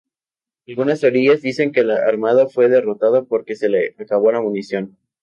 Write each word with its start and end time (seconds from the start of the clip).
Algunas 0.67 1.01
teorías 1.01 1.43
dicen 1.43 1.71
que 1.71 1.83
la 1.83 1.93
armada 2.07 2.47
fue 2.47 2.67
derrotada 2.69 3.21
porque 3.21 3.53
se 3.55 3.69
le 3.69 3.93
acabó 3.99 4.31
la 4.31 4.41
munición. 4.41 4.97